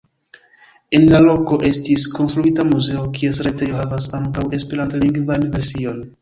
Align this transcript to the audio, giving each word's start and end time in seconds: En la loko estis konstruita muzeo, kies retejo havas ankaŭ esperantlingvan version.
En 0.99 1.03
la 1.11 1.19
loko 1.25 1.59
estis 1.69 2.05
konstruita 2.15 2.65
muzeo, 2.71 3.03
kies 3.19 3.43
retejo 3.49 3.77
havas 3.83 4.09
ankaŭ 4.21 4.47
esperantlingvan 4.61 5.47
version. 5.59 6.03